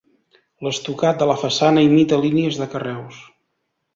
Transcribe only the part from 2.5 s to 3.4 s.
de carreus.